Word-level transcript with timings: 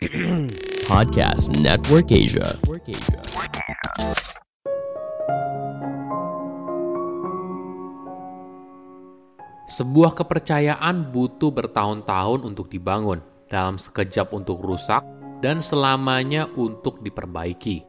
Podcast 0.88 1.60
Network 1.60 2.08
Asia. 2.08 2.56
Sebuah 9.68 10.16
kepercayaan 10.16 11.12
butuh 11.12 11.52
bertahun-tahun 11.52 12.48
untuk 12.48 12.72
dibangun, 12.72 13.20
dalam 13.52 13.76
sekejap 13.76 14.32
untuk 14.32 14.64
rusak, 14.64 15.04
dan 15.44 15.60
selamanya 15.60 16.48
untuk 16.56 17.04
diperbaiki. 17.04 17.84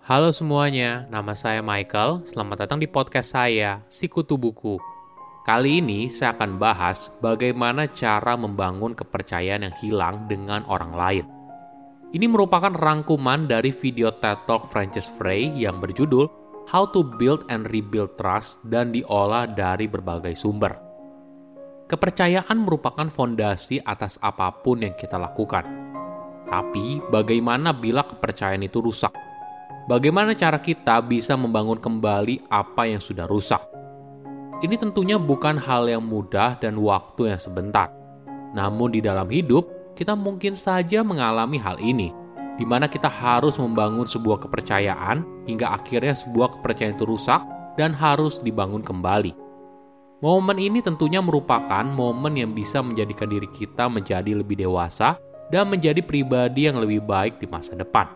Halo 0.00 0.32
semuanya, 0.32 1.04
nama 1.12 1.36
saya 1.36 1.60
Michael. 1.60 2.24
Selamat 2.24 2.64
datang 2.64 2.80
di 2.80 2.88
podcast 2.88 3.36
saya, 3.36 3.84
Sikutu 3.92 4.40
Buku. 4.40 4.80
Kali 5.44 5.84
ini 5.84 6.08
saya 6.08 6.32
akan 6.32 6.56
bahas 6.56 7.12
bagaimana 7.20 7.92
cara 7.92 8.32
membangun 8.32 8.96
kepercayaan 8.96 9.68
yang 9.68 9.76
hilang 9.76 10.24
dengan 10.24 10.64
orang 10.72 10.96
lain. 10.96 11.33
Ini 12.14 12.30
merupakan 12.30 12.70
rangkuman 12.70 13.50
dari 13.50 13.74
video 13.74 14.14
TED 14.14 14.46
Talk 14.46 14.70
Francis 14.70 15.10
Frey 15.18 15.50
yang 15.50 15.82
berjudul 15.82 16.30
How 16.70 16.86
to 16.94 17.02
Build 17.18 17.42
and 17.50 17.66
Rebuild 17.66 18.14
Trust 18.14 18.62
dan 18.70 18.94
diolah 18.94 19.50
dari 19.50 19.90
berbagai 19.90 20.38
sumber. 20.38 20.78
Kepercayaan 21.90 22.54
merupakan 22.62 23.10
fondasi 23.10 23.82
atas 23.82 24.14
apa 24.22 24.46
pun 24.62 24.86
yang 24.86 24.94
kita 24.94 25.18
lakukan. 25.18 25.66
Tapi, 26.46 27.02
bagaimana 27.10 27.74
bila 27.74 28.06
kepercayaan 28.06 28.62
itu 28.62 28.78
rusak? 28.78 29.10
Bagaimana 29.90 30.38
cara 30.38 30.62
kita 30.62 31.02
bisa 31.02 31.34
membangun 31.34 31.82
kembali 31.82 32.46
apa 32.46 32.86
yang 32.94 33.02
sudah 33.02 33.26
rusak? 33.26 33.58
Ini 34.62 34.78
tentunya 34.78 35.18
bukan 35.18 35.58
hal 35.58 35.90
yang 35.90 36.06
mudah 36.06 36.62
dan 36.62 36.78
waktu 36.78 37.34
yang 37.34 37.42
sebentar. 37.42 37.90
Namun, 38.54 38.94
di 38.94 39.02
dalam 39.02 39.26
hidup, 39.26 39.83
kita 39.94 40.18
mungkin 40.18 40.58
saja 40.58 41.00
mengalami 41.06 41.56
hal 41.58 41.78
ini, 41.78 42.10
di 42.58 42.66
mana 42.66 42.86
kita 42.90 43.10
harus 43.10 43.58
membangun 43.58 44.06
sebuah 44.06 44.42
kepercayaan 44.46 45.46
hingga 45.46 45.74
akhirnya 45.74 46.14
sebuah 46.14 46.58
kepercayaan 46.58 46.94
itu 46.98 47.06
rusak 47.06 47.42
dan 47.74 47.94
harus 47.94 48.38
dibangun 48.42 48.82
kembali. 48.82 49.34
Momen 50.22 50.56
ini 50.56 50.80
tentunya 50.80 51.18
merupakan 51.18 51.84
momen 51.84 52.38
yang 52.38 52.50
bisa 52.54 52.80
menjadikan 52.80 53.28
diri 53.28 53.50
kita 53.50 53.90
menjadi 53.90 54.40
lebih 54.40 54.56
dewasa 54.56 55.18
dan 55.52 55.68
menjadi 55.68 56.00
pribadi 56.00 56.70
yang 56.70 56.80
lebih 56.80 57.04
baik 57.04 57.42
di 57.42 57.46
masa 57.50 57.76
depan. 57.76 58.08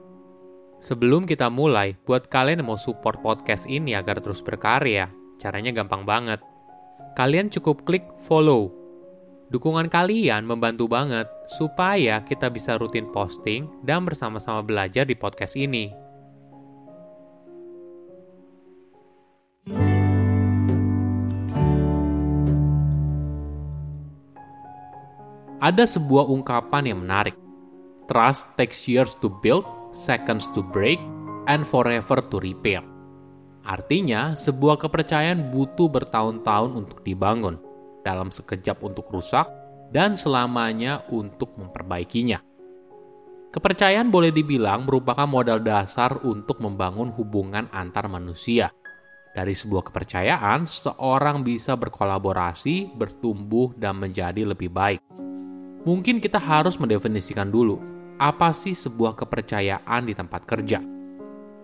Sebelum 0.78 1.26
kita 1.26 1.50
mulai, 1.50 1.98
buat 2.06 2.30
kalian 2.30 2.62
yang 2.62 2.70
mau 2.70 2.78
support 2.78 3.18
podcast 3.18 3.66
ini 3.66 3.98
agar 3.98 4.22
terus 4.22 4.38
berkarya, 4.38 5.10
caranya 5.36 5.74
gampang 5.74 6.06
banget. 6.06 6.38
Kalian 7.18 7.50
cukup 7.50 7.82
klik 7.82 8.06
follow. 8.22 8.77
Dukungan 9.48 9.88
kalian 9.88 10.44
membantu 10.44 10.92
banget 10.92 11.24
supaya 11.48 12.20
kita 12.20 12.52
bisa 12.52 12.76
rutin 12.76 13.08
posting 13.08 13.64
dan 13.80 14.04
bersama-sama 14.04 14.60
belajar 14.60 15.08
di 15.08 15.16
podcast 15.16 15.56
ini. 15.56 15.88
Ada 25.58 25.88
sebuah 25.96 26.28
ungkapan 26.28 26.92
yang 26.92 27.00
menarik. 27.00 27.34
Trust 28.04 28.52
takes 28.60 28.84
years 28.84 29.16
to 29.24 29.32
build, 29.40 29.64
seconds 29.96 30.44
to 30.52 30.60
break, 30.60 31.00
and 31.48 31.64
forever 31.64 32.20
to 32.20 32.36
repair. 32.36 32.84
Artinya, 33.64 34.36
sebuah 34.36 34.76
kepercayaan 34.76 35.52
butuh 35.52 35.88
bertahun-tahun 35.88 36.72
untuk 36.72 37.00
dibangun, 37.04 37.60
dalam 38.04 38.32
sekejap 38.32 38.82
untuk 38.84 39.08
rusak, 39.10 39.48
dan 39.94 40.14
selamanya 40.14 41.06
untuk 41.08 41.56
memperbaikinya. 41.56 42.40
Kepercayaan 43.48 44.12
boleh 44.12 44.28
dibilang 44.28 44.84
merupakan 44.84 45.24
modal 45.24 45.64
dasar 45.64 46.20
untuk 46.20 46.60
membangun 46.60 47.08
hubungan 47.16 47.66
antar 47.72 48.04
manusia. 48.06 48.68
Dari 49.32 49.56
sebuah 49.56 49.88
kepercayaan, 49.88 50.68
seorang 50.68 51.40
bisa 51.40 51.78
berkolaborasi, 51.78 52.92
bertumbuh, 52.92 53.72
dan 53.78 53.96
menjadi 53.96 54.44
lebih 54.44 54.68
baik 54.68 55.00
mungkin 55.88 56.20
kita 56.20 56.36
harus 56.36 56.76
mendefinisikan 56.76 57.48
dulu 57.48 57.80
apa 58.20 58.52
sih 58.52 58.76
sebuah 58.76 59.16
kepercayaan 59.16 60.04
di 60.04 60.12
tempat 60.12 60.44
kerja. 60.44 60.84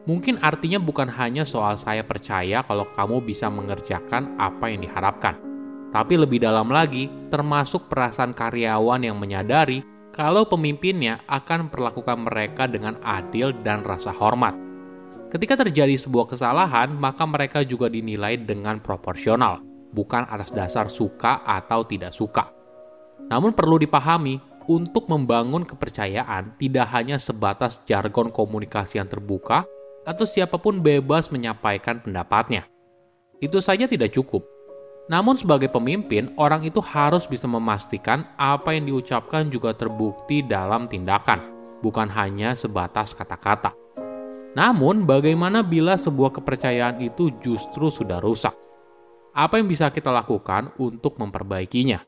Mungkin 0.04 0.40
artinya 0.40 0.80
bukan 0.80 1.12
hanya 1.12 1.44
soal 1.48 1.76
saya 1.76 2.04
percaya 2.04 2.64
kalau 2.64 2.88
kamu 2.92 3.24
bisa 3.24 3.52
mengerjakan 3.52 4.36
apa 4.40 4.72
yang 4.72 4.84
diharapkan, 4.84 5.36
tapi 5.94 6.18
lebih 6.18 6.42
dalam 6.42 6.74
lagi, 6.74 7.06
termasuk 7.30 7.86
perasaan 7.86 8.34
karyawan 8.34 9.06
yang 9.06 9.14
menyadari 9.14 9.86
kalau 10.10 10.42
pemimpinnya 10.42 11.22
akan 11.30 11.70
memperlakukan 11.70 12.18
mereka 12.18 12.66
dengan 12.66 12.98
adil 13.06 13.54
dan 13.62 13.86
rasa 13.86 14.10
hormat. 14.10 14.58
Ketika 15.30 15.62
terjadi 15.62 15.94
sebuah 15.94 16.34
kesalahan, 16.34 16.90
maka 16.98 17.22
mereka 17.26 17.62
juga 17.62 17.86
dinilai 17.86 18.42
dengan 18.42 18.82
proporsional, 18.82 19.62
bukan 19.94 20.26
atas 20.26 20.50
dasar 20.50 20.90
suka 20.90 21.46
atau 21.46 21.86
tidak 21.86 22.10
suka. 22.10 22.50
Namun 23.30 23.54
perlu 23.54 23.78
dipahami, 23.78 24.42
untuk 24.64 25.12
membangun 25.12 25.62
kepercayaan 25.62 26.56
tidak 26.56 26.88
hanya 26.96 27.20
sebatas 27.20 27.84
jargon 27.84 28.32
komunikasi 28.32 28.96
yang 28.96 29.10
terbuka 29.10 29.68
atau 30.08 30.24
siapa 30.24 30.56
pun 30.56 30.80
bebas 30.80 31.28
menyampaikan 31.28 32.00
pendapatnya. 32.00 32.64
Itu 33.44 33.60
saja 33.60 33.84
tidak 33.84 34.16
cukup. 34.16 34.53
Namun 35.04 35.36
sebagai 35.36 35.68
pemimpin, 35.68 36.32
orang 36.40 36.64
itu 36.64 36.80
harus 36.80 37.28
bisa 37.28 37.44
memastikan 37.44 38.24
apa 38.40 38.72
yang 38.72 38.88
diucapkan 38.88 39.52
juga 39.52 39.76
terbukti 39.76 40.40
dalam 40.40 40.88
tindakan, 40.88 41.44
bukan 41.84 42.08
hanya 42.08 42.56
sebatas 42.56 43.12
kata-kata. 43.12 43.76
Namun, 44.54 45.04
bagaimana 45.04 45.60
bila 45.60 45.98
sebuah 45.98 46.40
kepercayaan 46.40 47.02
itu 47.04 47.34
justru 47.42 47.90
sudah 47.92 48.22
rusak? 48.22 48.54
Apa 49.34 49.58
yang 49.58 49.66
bisa 49.66 49.90
kita 49.90 50.14
lakukan 50.14 50.72
untuk 50.78 51.18
memperbaikinya? 51.18 52.00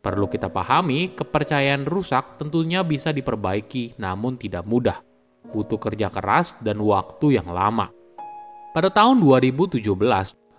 Perlu 0.00 0.28
kita 0.28 0.52
pahami, 0.52 1.16
kepercayaan 1.16 1.88
rusak 1.88 2.36
tentunya 2.36 2.84
bisa 2.84 3.10
diperbaiki, 3.10 3.96
namun 3.96 4.36
tidak 4.36 4.68
mudah. 4.68 5.00
Butuh 5.50 5.80
kerja 5.80 6.12
keras 6.12 6.60
dan 6.60 6.78
waktu 6.84 7.40
yang 7.40 7.48
lama. 7.48 7.88
Pada 8.76 8.92
tahun 8.92 9.18
2017, 9.18 9.80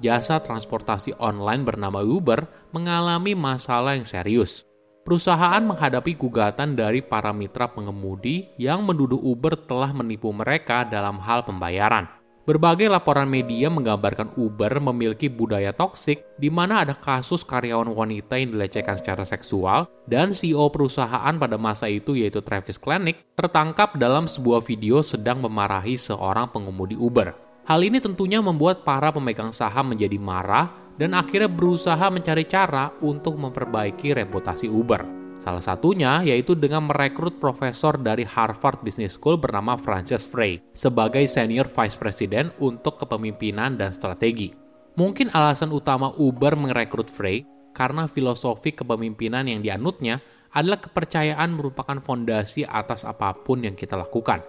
jasa 0.02 0.42
transportasi 0.42 1.16
online 1.22 1.62
bernama 1.62 2.02
Uber 2.02 2.50
mengalami 2.74 3.38
masalah 3.38 3.96
yang 3.96 4.10
serius. 4.10 4.66
Perusahaan 5.02 5.62
menghadapi 5.66 6.14
gugatan 6.14 6.78
dari 6.78 7.02
para 7.02 7.34
mitra 7.34 7.66
pengemudi 7.66 8.54
yang 8.62 8.86
menuduh 8.86 9.18
Uber 9.18 9.58
telah 9.58 9.90
menipu 9.94 10.30
mereka 10.30 10.86
dalam 10.86 11.18
hal 11.22 11.42
pembayaran. 11.42 12.06
Berbagai 12.42 12.90
laporan 12.90 13.30
media 13.30 13.70
menggambarkan 13.70 14.34
Uber 14.34 14.82
memiliki 14.82 15.30
budaya 15.30 15.70
toksik 15.70 16.26
di 16.42 16.50
mana 16.50 16.82
ada 16.82 16.98
kasus 16.98 17.46
karyawan 17.46 17.94
wanita 17.94 18.34
yang 18.34 18.58
dilecehkan 18.58 18.98
secara 18.98 19.30
seksual 19.30 19.86
dan 20.10 20.34
CEO 20.34 20.66
perusahaan 20.74 21.38
pada 21.38 21.58
masa 21.62 21.86
itu 21.86 22.18
yaitu 22.18 22.42
Travis 22.42 22.82
Kalanick 22.82 23.22
tertangkap 23.38 23.94
dalam 23.94 24.26
sebuah 24.26 24.66
video 24.66 25.06
sedang 25.06 25.38
memarahi 25.38 26.02
seorang 26.02 26.50
pengemudi 26.50 26.98
Uber. 26.98 27.51
Hal 27.62 27.86
ini 27.86 28.02
tentunya 28.02 28.42
membuat 28.42 28.82
para 28.82 29.14
pemegang 29.14 29.54
saham 29.54 29.94
menjadi 29.94 30.18
marah 30.18 30.74
dan 30.98 31.14
akhirnya 31.14 31.50
berusaha 31.50 32.10
mencari 32.10 32.46
cara 32.50 32.90
untuk 33.02 33.38
memperbaiki 33.38 34.18
reputasi 34.18 34.66
Uber. 34.66 35.22
Salah 35.42 35.62
satunya 35.62 36.22
yaitu 36.22 36.54
dengan 36.54 36.86
merekrut 36.86 37.42
profesor 37.42 37.98
dari 37.98 38.22
Harvard 38.22 38.86
Business 38.86 39.18
School 39.18 39.42
bernama 39.42 39.74
Frances 39.74 40.22
Frey 40.22 40.62
sebagai 40.78 41.26
Senior 41.26 41.66
Vice 41.66 41.98
President 41.98 42.54
untuk 42.62 43.02
kepemimpinan 43.02 43.74
dan 43.74 43.90
strategi. 43.90 44.54
Mungkin 44.94 45.34
alasan 45.34 45.74
utama 45.74 46.14
Uber 46.14 46.54
merekrut 46.54 47.10
Frey 47.10 47.42
karena 47.74 48.06
filosofi 48.06 48.76
kepemimpinan 48.76 49.50
yang 49.50 49.66
dianutnya 49.66 50.22
adalah 50.52 50.84
kepercayaan 50.84 51.56
merupakan 51.56 51.98
fondasi 52.04 52.68
atas 52.68 53.08
apa 53.08 53.32
pun 53.34 53.64
yang 53.64 53.74
kita 53.74 53.96
lakukan. 53.96 54.44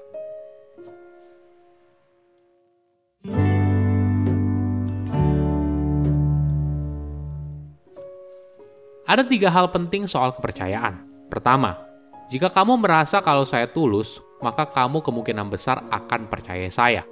Ada 9.12 9.29
tiga 9.29 9.53
hal 9.53 9.69
penting 9.69 10.09
soal 10.09 10.32
kepercayaan. 10.32 11.05
Pertama, 11.29 11.76
jika 12.32 12.49
kamu 12.49 12.81
merasa 12.81 13.20
kalau 13.20 13.44
saya 13.44 13.69
tulus, 13.69 14.17
maka 14.41 14.64
kamu 14.64 15.05
kemungkinan 15.05 15.53
besar 15.53 15.85
akan 15.93 16.32
percaya 16.32 16.64
saya. 16.73 17.05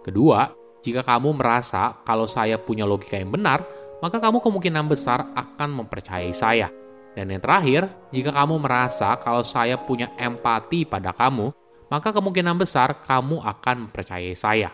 Kedua, 0.00 0.48
jika 0.80 1.04
kamu 1.04 1.36
merasa 1.36 2.00
kalau 2.08 2.24
saya 2.24 2.56
punya 2.56 2.88
logika 2.88 3.20
yang 3.20 3.28
benar, 3.28 3.60
maka 4.00 4.24
kamu 4.24 4.40
kemungkinan 4.40 4.88
besar 4.88 5.36
akan 5.36 5.84
mempercayai 5.84 6.32
saya. 6.32 6.72
Dan 7.12 7.28
yang 7.28 7.44
terakhir, 7.44 7.92
jika 8.08 8.32
kamu 8.32 8.64
merasa 8.64 9.12
kalau 9.20 9.44
saya 9.44 9.76
punya 9.76 10.16
empati 10.16 10.88
pada 10.88 11.12
kamu, 11.12 11.52
maka 11.92 12.08
kemungkinan 12.08 12.56
besar 12.56 13.04
kamu 13.04 13.44
akan 13.44 13.92
mempercayai 13.92 14.32
saya. 14.32 14.72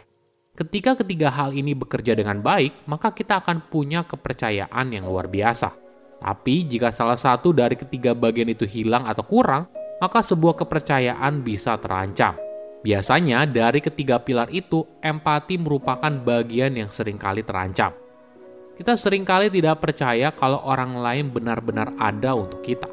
Ketika 0.55 0.95
ketiga 1.03 1.35
hal 1.35 1.51
ini 1.51 1.75
bekerja 1.75 2.15
dengan 2.15 2.39
baik, 2.39 2.87
maka 2.87 3.11
kita 3.11 3.43
akan 3.43 3.59
punya 3.67 4.07
kepercayaan 4.07 4.87
yang 4.95 5.11
luar 5.11 5.27
biasa. 5.27 5.90
Tapi 6.21 6.69
jika 6.69 6.93
salah 6.93 7.17
satu 7.17 7.57
dari 7.57 7.81
ketiga 7.81 8.13
bagian 8.13 8.53
itu 8.53 8.69
hilang 8.69 9.09
atau 9.09 9.25
kurang, 9.25 9.67
maka 10.01 10.21
sebuah 10.21 10.61
kepercayaan 10.61 11.41
bisa 11.41 11.81
terancam. 11.81 12.37
Biasanya 12.81 13.45
dari 13.45 13.85
ketiga 13.85 14.21
pilar 14.21 14.49
itu, 14.53 14.85
empati 15.05 15.61
merupakan 15.61 16.09
bagian 16.09 16.77
yang 16.77 16.89
sering 16.89 17.21
kali 17.21 17.45
terancam. 17.45 17.93
Kita 18.81 18.97
sering 18.97 19.29
kali 19.29 19.53
tidak 19.53 19.85
percaya 19.85 20.33
kalau 20.33 20.65
orang 20.65 20.97
lain 20.97 21.29
benar-benar 21.29 21.93
ada 22.01 22.33
untuk 22.33 22.65
kita. 22.65 22.89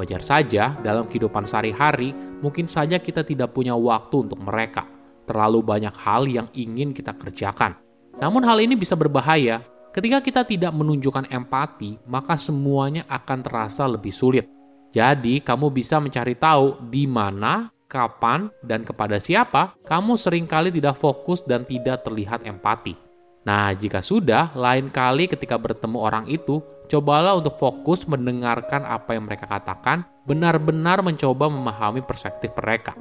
Wajar 0.00 0.24
saja 0.24 0.72
dalam 0.80 1.04
kehidupan 1.04 1.44
sehari-hari, 1.44 2.16
mungkin 2.40 2.64
saja 2.64 2.96
kita 2.96 3.20
tidak 3.20 3.52
punya 3.52 3.76
waktu 3.76 4.24
untuk 4.24 4.40
mereka. 4.40 4.88
Terlalu 5.28 5.60
banyak 5.60 5.92
hal 6.00 6.24
yang 6.24 6.48
ingin 6.56 6.96
kita 6.96 7.12
kerjakan. 7.12 7.76
Namun 8.16 8.40
hal 8.48 8.64
ini 8.64 8.72
bisa 8.80 8.96
berbahaya. 8.96 9.60
Ketika 9.90 10.22
kita 10.22 10.42
tidak 10.46 10.70
menunjukkan 10.70 11.26
empati, 11.34 11.98
maka 12.06 12.38
semuanya 12.38 13.02
akan 13.10 13.38
terasa 13.42 13.90
lebih 13.90 14.14
sulit. 14.14 14.46
Jadi, 14.94 15.42
kamu 15.42 15.70
bisa 15.74 15.98
mencari 15.98 16.38
tahu 16.38 16.78
di 16.90 17.10
mana 17.10 17.70
kapan, 17.90 18.46
dan 18.62 18.86
kepada 18.86 19.18
siapa, 19.18 19.74
kamu 19.82 20.14
sering 20.14 20.46
kali 20.46 20.70
tidak 20.70 20.94
fokus 20.94 21.42
dan 21.42 21.66
tidak 21.66 22.06
terlihat 22.06 22.46
empati. 22.46 22.94
Nah, 23.42 23.74
jika 23.74 23.98
sudah, 23.98 24.54
lain 24.54 24.94
kali 24.94 25.26
ketika 25.26 25.58
bertemu 25.58 25.98
orang 25.98 26.24
itu, 26.30 26.62
cobalah 26.86 27.34
untuk 27.34 27.58
fokus 27.58 28.06
mendengarkan 28.06 28.86
apa 28.86 29.18
yang 29.18 29.26
mereka 29.26 29.50
katakan, 29.50 30.06
benar-benar 30.22 31.02
mencoba 31.02 31.50
memahami 31.50 32.06
perspektif 32.06 32.54
mereka. 32.54 32.94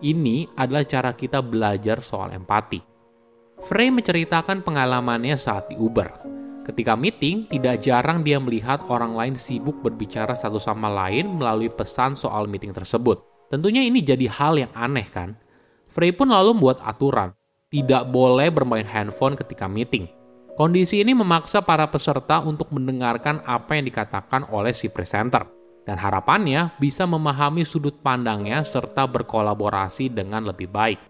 Ini 0.00 0.48
adalah 0.56 0.88
cara 0.88 1.12
kita 1.12 1.44
belajar 1.44 2.00
soal 2.00 2.32
empati. 2.32 2.89
Frey 3.60 3.92
menceritakan 3.92 4.64
pengalamannya 4.64 5.36
saat 5.36 5.68
di 5.68 5.76
Uber. 5.76 6.08
Ketika 6.64 6.96
meeting, 6.96 7.44
tidak 7.44 7.84
jarang 7.84 8.24
dia 8.24 8.40
melihat 8.40 8.80
orang 8.88 9.12
lain 9.12 9.34
sibuk 9.36 9.84
berbicara 9.84 10.32
satu 10.32 10.56
sama 10.56 10.88
lain 10.88 11.36
melalui 11.36 11.68
pesan 11.68 12.16
soal 12.16 12.48
meeting 12.48 12.72
tersebut. 12.72 13.20
Tentunya 13.52 13.84
ini 13.84 14.00
jadi 14.00 14.30
hal 14.32 14.56
yang 14.56 14.72
aneh 14.72 15.04
kan? 15.12 15.36
Frey 15.90 16.14
pun 16.14 16.30
lalu 16.32 16.56
membuat 16.56 16.80
aturan, 16.86 17.36
tidak 17.68 18.08
boleh 18.08 18.48
bermain 18.48 18.86
handphone 18.86 19.34
ketika 19.36 19.66
meeting. 19.66 20.08
Kondisi 20.54 21.02
ini 21.02 21.12
memaksa 21.12 21.60
para 21.60 21.84
peserta 21.90 22.40
untuk 22.40 22.70
mendengarkan 22.70 23.44
apa 23.44 23.76
yang 23.76 23.90
dikatakan 23.90 24.48
oleh 24.54 24.70
si 24.72 24.88
presenter. 24.88 25.44
Dan 25.82 25.98
harapannya 25.98 26.76
bisa 26.78 27.08
memahami 27.08 27.64
sudut 27.66 27.98
pandangnya 27.98 28.62
serta 28.62 29.10
berkolaborasi 29.10 30.12
dengan 30.12 30.46
lebih 30.46 30.70
baik. 30.70 31.09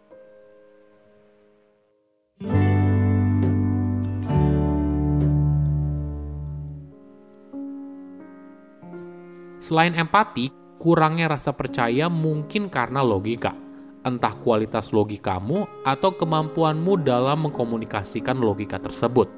Selain 9.61 9.93
empati, 9.93 10.49
kurangnya 10.81 11.37
rasa 11.37 11.53
percaya 11.53 12.09
mungkin 12.09 12.73
karena 12.73 13.05
logika. 13.05 13.53
Entah 14.01 14.33
kualitas 14.41 14.97
logikamu 14.97 15.69
atau 15.85 16.17
kemampuanmu 16.17 17.05
dalam 17.05 17.45
mengkomunikasikan 17.45 18.41
logika 18.41 18.81
tersebut. 18.81 19.29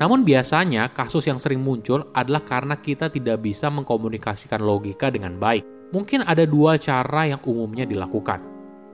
Namun 0.00 0.24
biasanya 0.24 0.88
kasus 0.92 1.28
yang 1.28 1.36
sering 1.36 1.60
muncul 1.60 2.08
adalah 2.16 2.40
karena 2.40 2.80
kita 2.80 3.12
tidak 3.12 3.44
bisa 3.44 3.68
mengkomunikasikan 3.68 4.64
logika 4.64 5.12
dengan 5.12 5.36
baik. 5.36 5.92
Mungkin 5.92 6.24
ada 6.24 6.48
dua 6.48 6.80
cara 6.80 7.28
yang 7.28 7.40
umumnya 7.44 7.84
dilakukan. 7.84 8.40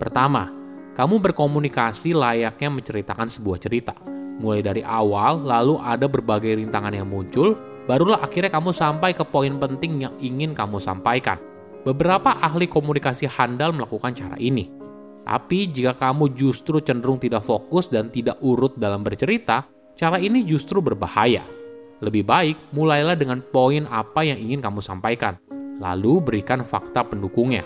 Pertama, 0.02 0.50
kamu 0.98 1.22
berkomunikasi 1.22 2.12
layaknya 2.12 2.68
menceritakan 2.74 3.30
sebuah 3.30 3.58
cerita. 3.62 3.94
Mulai 4.42 4.60
dari 4.66 4.82
awal, 4.82 5.46
lalu 5.46 5.78
ada 5.78 6.10
berbagai 6.10 6.58
rintangan 6.58 6.92
yang 6.92 7.06
muncul, 7.06 7.54
barulah 7.86 8.22
akhirnya 8.22 8.52
kamu 8.52 8.70
sampai 8.70 9.14
ke 9.14 9.24
poin 9.26 9.58
penting 9.58 10.06
yang 10.06 10.14
ingin 10.22 10.54
kamu 10.54 10.78
sampaikan. 10.78 11.38
Beberapa 11.82 12.38
ahli 12.38 12.70
komunikasi 12.70 13.26
handal 13.26 13.74
melakukan 13.74 14.14
cara 14.14 14.38
ini. 14.38 14.70
Tapi 15.22 15.70
jika 15.70 15.94
kamu 15.94 16.34
justru 16.34 16.82
cenderung 16.82 17.18
tidak 17.18 17.46
fokus 17.46 17.86
dan 17.86 18.10
tidak 18.10 18.38
urut 18.42 18.74
dalam 18.78 19.02
bercerita, 19.06 19.66
cara 19.94 20.18
ini 20.18 20.42
justru 20.42 20.82
berbahaya. 20.82 21.42
Lebih 22.02 22.26
baik 22.26 22.56
mulailah 22.74 23.14
dengan 23.14 23.38
poin 23.38 23.86
apa 23.86 24.26
yang 24.26 24.38
ingin 24.38 24.58
kamu 24.58 24.82
sampaikan, 24.82 25.38
lalu 25.78 26.18
berikan 26.18 26.66
fakta 26.66 27.06
pendukungnya. 27.06 27.62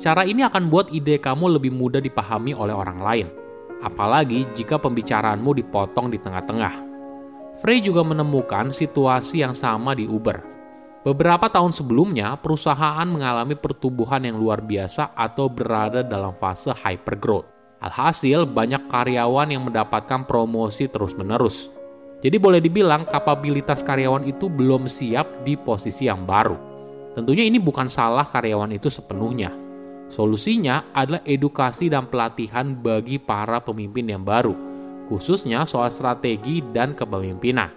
Cara 0.00 0.24
ini 0.24 0.40
akan 0.40 0.72
buat 0.72 0.88
ide 0.88 1.20
kamu 1.20 1.60
lebih 1.60 1.76
mudah 1.76 2.00
dipahami 2.00 2.56
oleh 2.56 2.72
orang 2.72 2.98
lain, 3.04 3.28
apalagi 3.84 4.48
jika 4.56 4.80
pembicaraanmu 4.80 5.52
dipotong 5.60 6.08
di 6.08 6.16
tengah-tengah. 6.16 6.87
Frey 7.58 7.82
juga 7.82 8.06
menemukan 8.06 8.70
situasi 8.70 9.42
yang 9.42 9.50
sama 9.50 9.90
di 9.98 10.06
Uber 10.06 10.58
Beberapa 11.08 11.48
tahun 11.48 11.70
sebelumnya, 11.70 12.36
perusahaan 12.36 13.06
mengalami 13.08 13.56
pertumbuhan 13.56 14.20
yang 14.28 14.36
luar 14.36 14.60
biasa 14.60 15.16
atau 15.16 15.48
berada 15.48 16.04
dalam 16.04 16.36
fase 16.36 16.68
hypergrowth. 16.68 17.48
Alhasil, 17.80 18.44
banyak 18.44 18.90
karyawan 18.92 19.48
yang 19.48 19.64
mendapatkan 19.64 20.28
promosi 20.28 20.90
terus-menerus. 20.90 21.70
Jadi 22.20 22.36
boleh 22.36 22.60
dibilang 22.60 23.06
kapabilitas 23.06 23.80
karyawan 23.80 24.28
itu 24.28 24.50
belum 24.50 24.90
siap 24.90 25.48
di 25.48 25.56
posisi 25.56 26.10
yang 26.10 26.26
baru. 26.26 26.60
Tentunya 27.16 27.48
ini 27.48 27.56
bukan 27.56 27.86
salah 27.88 28.28
karyawan 28.28 28.76
itu 28.76 28.90
sepenuhnya. 28.92 29.48
Solusinya 30.12 30.92
adalah 30.92 31.24
edukasi 31.24 31.88
dan 31.88 32.10
pelatihan 32.10 32.76
bagi 32.76 33.16
para 33.16 33.64
pemimpin 33.64 34.12
yang 34.12 34.28
baru, 34.28 34.67
khususnya 35.08 35.64
soal 35.64 35.88
strategi 35.88 36.60
dan 36.70 36.92
kepemimpinan. 36.92 37.72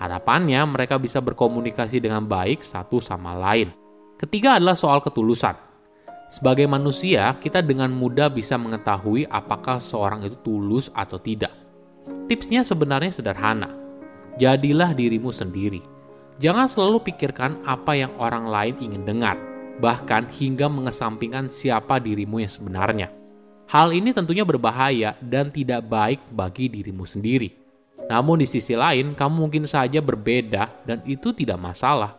Harapannya 0.00 0.64
mereka 0.64 0.96
bisa 0.96 1.20
berkomunikasi 1.20 2.00
dengan 2.00 2.24
baik 2.24 2.64
satu 2.64 3.02
sama 3.04 3.36
lain. 3.36 3.74
Ketiga 4.16 4.56
adalah 4.56 4.78
soal 4.78 5.04
ketulusan. 5.04 5.52
Sebagai 6.30 6.64
manusia, 6.70 7.36
kita 7.42 7.60
dengan 7.60 7.90
mudah 7.90 8.30
bisa 8.30 8.54
mengetahui 8.54 9.26
apakah 9.28 9.82
seorang 9.82 10.24
itu 10.24 10.38
tulus 10.40 10.88
atau 10.94 11.18
tidak. 11.18 11.52
Tipsnya 12.30 12.62
sebenarnya 12.64 13.12
sederhana. 13.12 13.68
Jadilah 14.38 14.94
dirimu 14.94 15.34
sendiri. 15.34 15.82
Jangan 16.40 16.70
selalu 16.70 17.12
pikirkan 17.12 17.60
apa 17.68 17.92
yang 17.92 18.16
orang 18.16 18.48
lain 18.48 18.80
ingin 18.80 19.04
dengar, 19.04 19.36
bahkan 19.84 20.24
hingga 20.32 20.70
mengesampingkan 20.72 21.52
siapa 21.52 22.00
dirimu 22.00 22.40
yang 22.40 22.48
sebenarnya. 22.48 23.19
Hal 23.70 23.94
ini 23.94 24.10
tentunya 24.10 24.42
berbahaya 24.42 25.14
dan 25.22 25.54
tidak 25.54 25.86
baik 25.86 26.18
bagi 26.34 26.66
dirimu 26.66 27.06
sendiri. 27.06 27.54
Namun 28.10 28.42
di 28.42 28.46
sisi 28.50 28.74
lain, 28.74 29.14
kamu 29.14 29.46
mungkin 29.46 29.62
saja 29.62 30.02
berbeda 30.02 30.82
dan 30.82 30.98
itu 31.06 31.30
tidak 31.30 31.54
masalah. 31.62 32.18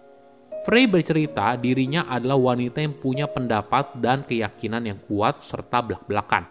Frey 0.63 0.88
bercerita 0.88 1.59
dirinya 1.59 2.07
adalah 2.07 2.39
wanita 2.39 2.80
yang 2.80 2.95
punya 2.95 3.28
pendapat 3.28 3.99
dan 3.99 4.23
keyakinan 4.23 4.95
yang 4.95 4.99
kuat 5.04 5.44
serta 5.44 5.83
belak-belakan. 5.83 6.47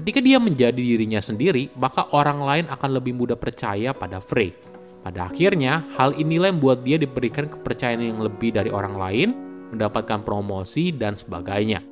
Ketika 0.00 0.24
dia 0.24 0.40
menjadi 0.40 0.80
dirinya 0.80 1.20
sendiri, 1.20 1.68
maka 1.76 2.08
orang 2.16 2.40
lain 2.40 2.66
akan 2.72 2.90
lebih 2.96 3.12
mudah 3.12 3.36
percaya 3.36 3.92
pada 3.92 4.16
Frey. 4.24 4.56
Pada 5.04 5.28
akhirnya, 5.28 5.84
hal 6.00 6.16
inilah 6.16 6.48
yang 6.48 6.56
membuat 6.56 6.80
dia 6.80 6.96
diberikan 6.96 7.52
kepercayaan 7.52 8.00
yang 8.00 8.24
lebih 8.24 8.56
dari 8.56 8.72
orang 8.72 8.96
lain, 8.96 9.28
mendapatkan 9.76 10.24
promosi, 10.24 10.88
dan 10.88 11.12
sebagainya. 11.12 11.91